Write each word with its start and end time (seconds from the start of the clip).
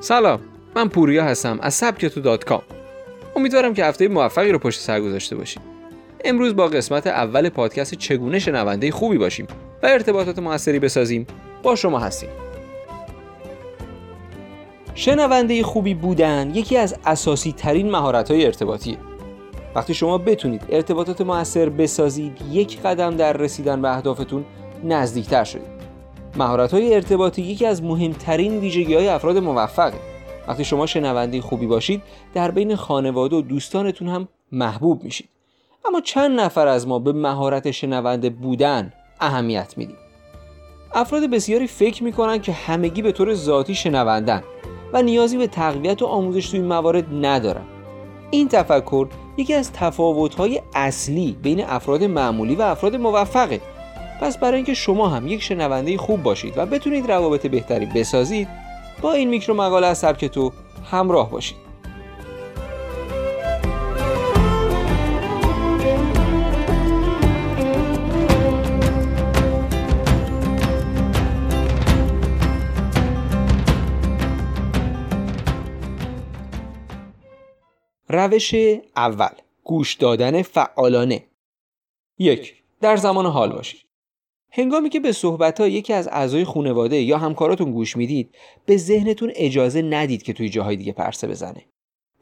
سلام 0.00 0.40
من 0.76 0.88
پوریا 0.88 1.24
هستم 1.24 1.58
از 1.62 1.74
سبکتو 1.74 2.20
دات 2.20 2.44
کام. 2.44 2.62
امیدوارم 3.36 3.74
که 3.74 3.84
هفته 3.84 4.08
موفقی 4.08 4.52
رو 4.52 4.58
پشت 4.58 4.80
سر 4.80 5.00
گذاشته 5.00 5.36
باشید 5.36 5.62
امروز 6.24 6.56
با 6.56 6.68
قسمت 6.68 7.06
اول 7.06 7.48
پادکست 7.48 7.94
چگونه 7.94 8.38
شنونده 8.38 8.90
خوبی 8.90 9.18
باشیم 9.18 9.46
و 9.82 9.86
ارتباطات 9.86 10.38
موثری 10.38 10.78
بسازیم 10.78 11.26
با 11.62 11.76
شما 11.76 11.98
هستیم. 11.98 12.28
شنونده 14.94 15.62
خوبی 15.62 15.94
بودن 15.94 16.50
یکی 16.54 16.76
از 16.76 16.96
اساسی 17.06 17.52
ترین 17.52 17.90
مهارت 17.90 18.30
های 18.30 18.46
ارتباطیه. 18.46 18.96
وقتی 19.74 19.94
شما 19.94 20.18
بتونید 20.18 20.62
ارتباطات 20.68 21.20
موثر 21.20 21.68
بسازید 21.68 22.38
یک 22.50 22.80
قدم 22.82 23.16
در 23.16 23.32
رسیدن 23.32 23.82
به 23.82 23.96
اهدافتون 23.96 24.44
نزدیکتر 24.84 25.44
شدید. 25.44 25.79
مهارت 26.36 26.74
های 26.74 26.94
ارتباطی 26.94 27.42
یکی 27.42 27.66
از 27.66 27.82
مهمترین 27.82 28.58
ویژگی 28.58 28.94
های 28.94 29.08
افراد 29.08 29.38
موفقه 29.38 29.98
وقتی 30.48 30.64
شما 30.64 30.86
شنونده 30.86 31.40
خوبی 31.40 31.66
باشید 31.66 32.02
در 32.34 32.50
بین 32.50 32.76
خانواده 32.76 33.36
و 33.36 33.40
دوستانتون 33.40 34.08
هم 34.08 34.28
محبوب 34.52 35.04
میشید. 35.04 35.28
اما 35.84 36.00
چند 36.00 36.40
نفر 36.40 36.68
از 36.68 36.88
ما 36.88 36.98
به 36.98 37.12
مهارت 37.12 37.70
شنونده 37.70 38.30
بودن 38.30 38.92
اهمیت 39.20 39.74
میدیم. 39.76 39.96
افراد 40.94 41.30
بسیاری 41.30 41.66
فکر 41.66 42.04
می‌کنن 42.04 42.38
که 42.38 42.52
همگی 42.52 43.02
به 43.02 43.12
طور 43.12 43.34
ذاتی 43.34 43.74
شنوندن 43.74 44.42
و 44.92 45.02
نیازی 45.02 45.38
به 45.38 45.46
تقویت 45.46 46.02
و 46.02 46.06
آموزش 46.06 46.50
توی 46.50 46.60
موارد 46.60 47.06
ندارن. 47.26 47.64
این 48.30 48.48
تفکر 48.48 49.08
یکی 49.36 49.54
از 49.54 49.72
تفاوت‌های 49.72 50.62
اصلی 50.74 51.36
بین 51.42 51.64
افراد 51.64 52.04
معمولی 52.04 52.54
و 52.54 52.62
افراد 52.62 52.96
موفقه. 52.96 53.60
پس 54.20 54.38
برای 54.38 54.56
اینکه 54.56 54.74
شما 54.74 55.08
هم 55.08 55.26
یک 55.26 55.42
شنونده 55.42 55.98
خوب 55.98 56.22
باشید 56.22 56.58
و 56.58 56.66
بتونید 56.66 57.10
روابط 57.10 57.46
بهتری 57.46 57.86
بسازید 57.86 58.48
با 59.02 59.12
این 59.12 59.28
میکرو 59.28 59.54
مقاله 59.54 59.86
از 59.86 59.98
سبک 59.98 60.24
تو 60.24 60.52
همراه 60.90 61.30
باشید. 61.30 61.56
روش 78.08 78.54
اول 78.96 79.28
گوش 79.64 79.94
دادن 79.94 80.42
فعالانه. 80.42 81.24
یک 82.18 82.54
در 82.80 82.96
زمان 82.96 83.26
حال 83.26 83.52
باشید. 83.52 83.89
هنگامی 84.52 84.88
که 84.88 85.00
به 85.00 85.12
صحبت 85.12 85.60
یکی 85.60 85.92
از 85.92 86.08
اعضای 86.08 86.44
خانواده 86.44 86.96
یا 86.96 87.18
همکاراتون 87.18 87.72
گوش 87.72 87.96
می‌دید 87.96 88.34
به 88.66 88.76
ذهنتون 88.76 89.32
اجازه 89.34 89.82
ندید 89.82 90.22
که 90.22 90.32
توی 90.32 90.48
جاهای 90.48 90.76
دیگه 90.76 90.92
پرسه 90.92 91.26
بزنه. 91.26 91.64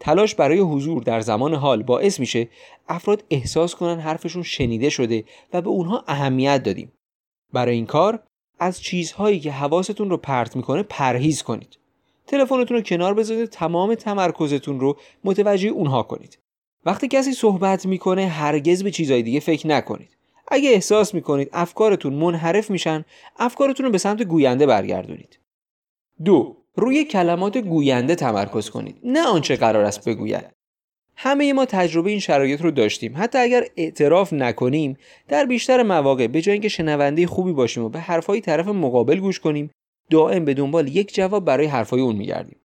تلاش 0.00 0.34
برای 0.34 0.58
حضور 0.58 1.02
در 1.02 1.20
زمان 1.20 1.54
حال 1.54 1.82
باعث 1.82 2.20
میشه 2.20 2.48
افراد 2.88 3.24
احساس 3.30 3.74
کنن 3.74 4.00
حرفشون 4.00 4.42
شنیده 4.42 4.90
شده 4.90 5.24
و 5.52 5.62
به 5.62 5.68
اونها 5.68 6.04
اهمیت 6.08 6.62
دادیم. 6.62 6.92
برای 7.52 7.74
این 7.74 7.86
کار 7.86 8.22
از 8.58 8.80
چیزهایی 8.80 9.40
که 9.40 9.52
حواستون 9.52 10.10
رو 10.10 10.16
پرت 10.16 10.56
می‌کنه 10.56 10.82
پرهیز 10.82 11.42
کنید. 11.42 11.78
تلفنتون 12.26 12.76
رو 12.76 12.82
کنار 12.82 13.14
بذارید 13.14 13.48
تمام 13.48 13.94
تمرکزتون 13.94 14.80
رو 14.80 14.96
متوجه 15.24 15.68
اونها 15.68 16.02
کنید. 16.02 16.38
وقتی 16.84 17.08
کسی 17.08 17.32
صحبت 17.32 17.86
می‌کنه 17.86 18.26
هرگز 18.26 18.82
به 18.82 18.90
چیزهای 18.90 19.22
دیگه 19.22 19.40
فکر 19.40 19.66
نکنید. 19.66 20.17
اگه 20.50 20.70
احساس 20.70 21.14
می‌کنید 21.14 21.50
افکارتون 21.52 22.14
منحرف 22.14 22.70
میشن 22.70 23.04
افکارتون 23.36 23.86
رو 23.86 23.92
به 23.92 23.98
سمت 23.98 24.22
گوینده 24.22 24.66
برگردونید. 24.66 25.38
دو 26.24 26.56
روی 26.74 27.05
کلمات 27.05 27.58
گوینده 27.58 28.14
تمرکز 28.14 28.70
کنید. 28.70 28.96
نه 29.05 29.27
آنچه 29.27 29.56
قرار 29.56 29.84
است 29.84 30.08
بگوید. 30.08 30.45
همه 31.17 31.52
ما 31.52 31.64
تجربه 31.64 32.11
این 32.11 32.20
شرایط 32.20 32.61
رو 32.61 32.70
داشتیم. 32.70 33.14
حتی 33.17 33.39
اگر 33.39 33.64
اعتراف 33.77 34.33
نکنیم 34.33 34.96
در 35.28 35.45
بیشتر 35.45 35.83
مواقع 35.83 36.27
به 36.27 36.40
جای 36.40 36.52
اینکه 36.52 36.68
شنونده 36.68 37.27
خوبی 37.27 37.52
باشیم 37.52 37.84
و 37.84 37.89
به 37.89 38.00
حرفهای 38.00 38.40
طرف 38.40 38.68
مقابل 38.68 39.20
گوش 39.20 39.40
کنیم 39.40 39.70
دائم 40.11 40.44
به 40.44 40.55
دنبال 40.55 40.96
یک 40.96 41.14
جواب 41.14 41.44
برای 41.44 41.67
حرفهای 41.67 42.00
اون 42.00 42.17
میگردیم. 42.17 42.56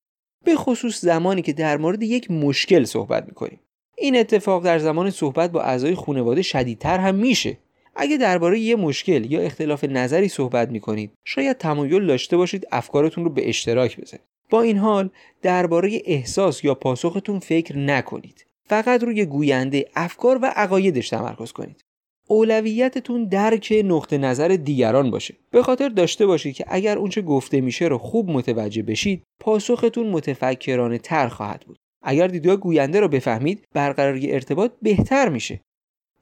به 0.43 0.55
خصوص 0.55 1.01
زمانی 1.01 1.41
که 1.41 1.53
در 1.53 1.77
مورد 1.77 2.03
یک 2.03 2.31
مشکل 2.31 2.83
صحبت 2.83 3.25
می‌کنیم. 3.27 3.59
این 3.97 4.17
اتفاق 4.17 4.63
در 4.63 4.79
زمان 4.79 5.09
صحبت 5.09 5.51
با 5.51 5.61
اعضای 5.61 5.95
خانواده 5.95 6.41
شدیدتر 6.41 6.97
هم 6.97 7.15
میشه. 7.15 7.57
اگه 7.95 8.17
درباره 8.17 8.59
یه 8.59 8.75
مشکل 8.75 9.31
یا 9.31 9.41
اختلاف 9.41 9.83
نظری 9.83 10.27
صحبت 10.27 10.69
می‌کنید 10.69 11.11
شاید 11.25 11.57
تمایل 11.57 12.05
داشته 12.05 12.37
باشید 12.37 12.67
افکارتون 12.71 13.23
رو 13.23 13.29
به 13.29 13.49
اشتراک 13.49 13.97
بذارید. 13.97 14.25
با 14.49 14.61
این 14.61 14.77
حال 14.77 15.09
درباره 15.41 16.01
احساس 16.05 16.63
یا 16.63 16.75
پاسختون 16.75 17.39
فکر 17.39 17.77
نکنید. 17.77 18.45
فقط 18.69 19.03
روی 19.03 19.25
گوینده 19.25 19.85
افکار 19.95 20.39
و 20.41 20.53
عقایدش 20.55 21.09
تمرکز 21.09 21.51
کنید. 21.51 21.81
اولویتتون 22.27 23.25
درک 23.25 23.83
نقطه 23.85 24.17
نظر 24.17 24.47
دیگران 24.47 25.11
باشه. 25.11 25.35
به 25.51 25.63
خاطر 25.63 25.89
داشته 25.89 26.25
باشید 26.25 26.55
که 26.55 26.65
اگر 26.67 26.97
اونچه 26.97 27.21
گفته 27.21 27.61
میشه 27.61 27.85
رو 27.85 27.97
خوب 27.97 28.29
متوجه 28.29 28.83
بشید 28.83 29.23
پاسختون 29.39 30.07
متفکرانه 30.07 30.97
تر 30.97 31.27
خواهد 31.27 31.63
بود. 31.67 31.77
اگر 32.03 32.27
دیدگاه 32.27 32.55
گوینده 32.55 32.99
رو 32.99 33.07
بفهمید 33.07 33.65
برقراری 33.73 34.31
ارتباط 34.31 34.71
بهتر 34.81 35.29
میشه. 35.29 35.59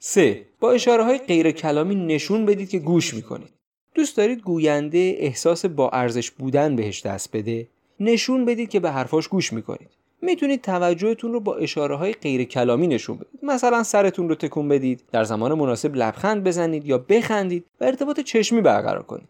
3. 0.03 0.45
با 0.59 0.71
اشاره 0.71 1.03
های 1.03 1.17
غیر 1.17 1.51
کلامی 1.51 1.95
نشون 1.95 2.45
بدید 2.45 2.69
که 2.69 2.79
گوش 2.79 3.13
می‌کنید. 3.13 3.49
دوست 3.95 4.17
دارید 4.17 4.41
گوینده 4.41 5.15
احساس 5.17 5.65
با 5.65 5.89
ارزش 5.89 6.31
بودن 6.31 6.75
بهش 6.75 7.05
دست 7.05 7.35
بده؟ 7.35 7.67
نشون 7.99 8.45
بدید 8.45 8.69
که 8.69 8.79
به 8.79 8.91
حرفاش 8.91 9.27
گوش 9.27 9.53
می‌کنید. 9.53 9.89
می‌تونید 10.21 10.61
توجهتون 10.61 11.33
رو 11.33 11.39
با 11.39 11.55
اشاره 11.55 11.95
های 11.95 12.13
غیر 12.13 12.43
کلامی 12.43 12.87
نشون 12.87 13.17
بدید. 13.17 13.39
مثلا 13.43 13.83
سرتون 13.83 14.29
رو 14.29 14.35
تکون 14.35 14.67
بدید 14.67 15.03
در 15.11 15.23
زمان 15.23 15.53
مناسب 15.53 15.95
لبخند 15.95 16.43
بزنید 16.43 16.85
یا 16.85 16.97
بخندید 16.97 17.65
و 17.81 17.83
ارتباط 17.83 18.19
چشمی 18.19 18.61
برقرار 18.61 19.03
کنید. 19.03 19.29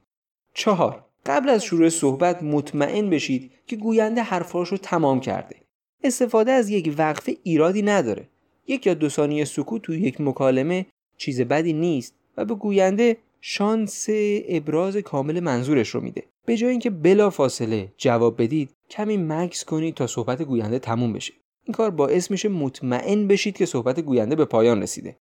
چهار. 0.54 1.06
قبل 1.26 1.50
از 1.50 1.64
شروع 1.64 1.90
صحبت 1.90 2.44
مطمئن 2.44 3.10
بشید 3.10 3.52
که 3.68 3.76
گوینده 3.76 4.22
حرفاش 4.22 4.70
رو 4.70 4.78
تمام 4.78 5.20
کرده. 5.20 5.56
استفاده 6.04 6.52
از 6.52 6.70
یک 6.70 6.96
وقفه 6.98 7.38
ایرادی 7.44 7.82
نداره. 7.82 8.28
یک 8.68 8.88
یا 8.88 8.94
دو 8.94 9.10
ثانیه 9.10 9.46
سکوت 9.46 9.82
توی 9.82 10.00
یک 10.00 10.22
مکالمه 10.22 10.86
چیز 11.18 11.42
بدی 11.42 11.74
نیست 11.74 12.16
و 12.38 12.46
به 12.46 12.56
گوینده 12.56 13.18
شانس 13.42 14.06
ابراز 14.48 14.98
کامل 14.98 15.40
منظورش 15.40 15.90
رو 15.90 16.02
میده. 16.02 16.24
به 16.46 16.58
جای 16.58 16.70
اینکه 16.70 16.90
بلا 16.90 17.30
فاصله 17.30 17.94
جواب 17.98 18.42
بدید 18.42 18.70
کمی 18.90 19.18
مکس 19.18 19.66
کنید 19.66 19.96
تا 19.96 20.08
صحبت 20.08 20.42
گوینده 20.42 20.80
تموم 20.80 21.14
بشه. 21.14 21.34
این 21.64 21.74
کار 21.74 21.90
باعث 21.90 22.32
میشه 22.32 22.50
مطمئن 22.50 23.28
بشید 23.28 23.58
که 23.58 23.66
صحبت 23.66 24.00
گوینده 24.00 24.36
به 24.36 24.46
پایان 24.46 24.82
رسیده. 24.82 25.18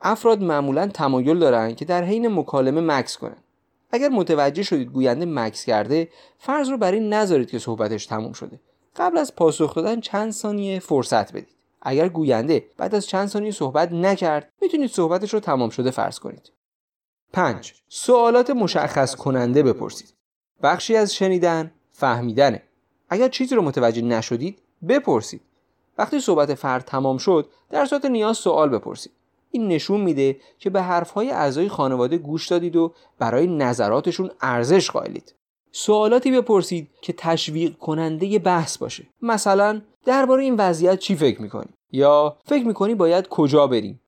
افراد 0.00 0.42
معمولا 0.42 0.88
تمایل 0.88 1.38
دارن 1.38 1.74
که 1.74 1.84
در 1.84 2.04
حین 2.04 2.28
مکالمه 2.28 2.80
مکس 2.80 3.16
کنن. 3.16 3.36
اگر 3.90 4.08
متوجه 4.08 4.62
شدید 4.62 4.88
گوینده 4.88 5.26
مکس 5.26 5.64
کرده 5.64 6.08
فرض 6.38 6.68
رو 6.68 6.78
بر 6.78 6.92
این 6.92 7.12
نذارید 7.12 7.50
که 7.50 7.58
صحبتش 7.58 8.06
تموم 8.06 8.32
شده. 8.32 8.60
قبل 8.96 9.18
از 9.18 9.34
پاسخ 9.34 9.74
دادن 9.74 10.00
چند 10.00 10.32
ثانیه 10.32 10.78
فرصت 10.78 11.32
بدید. 11.32 11.53
اگر 11.84 12.08
گوینده 12.08 12.66
بعد 12.76 12.94
از 12.94 13.06
چند 13.06 13.28
ثانیه 13.28 13.50
صحبت 13.50 13.92
نکرد 13.92 14.52
می‌تونید 14.62 14.90
صحبتش 14.90 15.34
رو 15.34 15.40
تمام 15.40 15.70
شده 15.70 15.90
فرض 15.90 16.18
کنید. 16.18 16.50
5. 17.32 17.74
سوالات 17.88 18.50
مشخص 18.50 19.14
کننده 19.14 19.62
بپرسید. 19.62 20.14
بخشی 20.62 20.96
از 20.96 21.14
شنیدن 21.14 21.70
فهمیدنه. 21.90 22.62
اگر 23.08 23.28
چیزی 23.28 23.54
رو 23.54 23.62
متوجه 23.62 24.02
نشدید 24.02 24.58
بپرسید. 24.88 25.40
وقتی 25.98 26.20
صحبت 26.20 26.54
فرد 26.54 26.84
تمام 26.84 27.18
شد 27.18 27.48
در 27.70 27.86
صورت 27.86 28.04
نیاز 28.04 28.36
سوال 28.36 28.68
بپرسید. 28.68 29.12
این 29.50 29.68
نشون 29.68 30.00
میده 30.00 30.36
که 30.58 30.70
به 30.70 30.82
حرفهای 30.82 31.30
اعضای 31.30 31.68
خانواده 31.68 32.18
گوش 32.18 32.48
دادید 32.48 32.76
و 32.76 32.94
برای 33.18 33.46
نظراتشون 33.46 34.30
ارزش 34.40 34.90
قائلید. 34.90 35.34
سوالاتی 35.72 36.32
بپرسید 36.32 36.88
که 37.02 37.12
تشویق 37.12 37.78
کننده 37.78 38.38
بحث 38.38 38.78
باشه. 38.78 39.06
مثلا 39.22 39.80
درباره 40.06 40.42
این 40.42 40.56
وضعیت 40.56 40.98
چی 40.98 41.16
فکر 41.16 41.42
می‌کنی؟ 41.42 41.68
یا 41.92 42.36
فکر 42.44 42.66
می‌کنی 42.66 42.94
باید 42.94 43.28
کجا 43.28 43.66
بریم؟ 43.66 44.00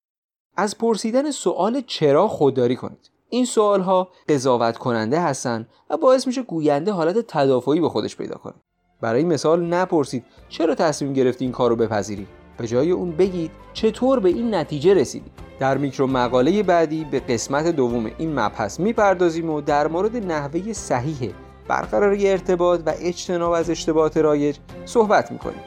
از 0.56 0.78
پرسیدن 0.78 1.30
سوال 1.30 1.82
چرا 1.86 2.28
خودداری 2.28 2.76
کنید. 2.76 3.10
این 3.30 3.44
سوال 3.44 3.80
ها 3.80 4.08
قضاوت 4.28 4.78
کننده 4.78 5.20
هستند 5.20 5.68
و 5.90 5.96
باعث 5.96 6.26
میشه 6.26 6.42
گوینده 6.42 6.92
حالت 6.92 7.18
تدافعی 7.28 7.80
به 7.80 7.88
خودش 7.88 8.16
پیدا 8.16 8.34
کنه. 8.34 8.54
برای 9.00 9.24
مثال 9.24 9.66
نپرسید 9.66 10.24
چرا 10.48 10.74
تصمیم 10.74 11.12
گرفتی 11.12 11.44
این 11.44 11.52
کار 11.52 11.70
رو 11.70 11.76
بپذیری. 11.76 12.26
به 12.58 12.66
جای 12.66 12.90
اون 12.90 13.10
بگید 13.10 13.50
چطور 13.72 14.20
به 14.20 14.28
این 14.28 14.54
نتیجه 14.54 14.94
رسیدی. 14.94 15.30
در 15.58 15.78
میکرو 15.78 16.06
مقاله 16.06 16.62
بعدی 16.62 17.04
به 17.04 17.20
قسمت 17.20 17.66
دوم 17.66 18.10
این 18.18 18.40
مبحث 18.40 18.80
می‌پردازیم 18.80 19.50
و 19.50 19.60
در 19.60 19.88
مورد 19.88 20.16
نحوه 20.16 20.72
صحیح 20.72 21.32
برقراری 21.68 22.30
ارتباط 22.30 22.80
و 22.86 22.92
اجتناب 23.00 23.52
از 23.52 23.70
اشتباهات 23.70 24.16
رایج 24.16 24.56
صحبت 24.84 25.32
می‌کنیم. 25.32 25.60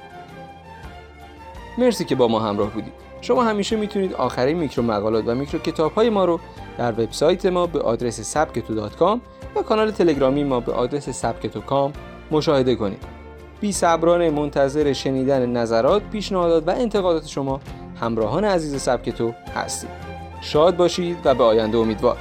مرسی 1.80 2.06
که 2.06 2.16
با 2.16 2.28
ما 2.28 2.40
همراه 2.40 2.70
بودید 2.70 2.94
شما 3.22 3.44
همیشه 3.44 3.76
می‌تونید 3.76 4.14
آخرین 4.14 4.58
میکرو 4.58 4.84
مقالات 4.84 5.28
و 5.28 5.36
میکرو 5.36 5.60
کتاب 5.60 5.94
های 5.94 6.10
ما 6.10 6.26
رو 6.26 6.40
در 6.78 6.92
وبسایت 6.92 7.46
ما 7.46 7.68
به 7.68 7.80
آدرس 7.80 8.22
سبکتو 8.22 8.90
یا 9.56 9.62
کانال 9.62 9.92
تلگرامی 9.92 10.44
ما 10.44 10.60
به 10.60 10.74
آدرس 10.74 11.10
سبکتو 11.10 11.62
کام 11.62 11.94
مشاهده 12.32 12.76
کنید 12.76 13.04
بی 13.62 13.72
صبرانه 13.72 14.30
منتظر 14.30 14.94
شنیدن 14.94 15.46
نظرات، 15.46 16.02
پیشنهادات 16.12 16.68
و 16.68 16.72
انتقادات 16.72 17.28
شما 17.28 17.60
همراهان 18.02 18.46
عزیز 18.46 18.82
سبک 18.82 19.10
تو 19.10 19.34
هستید. 19.56 19.90
شاد 20.42 20.78
باشید 20.78 21.18
و 21.26 21.36
به 21.36 21.44
آینده 21.44 21.78
امیدوار. 21.78 22.18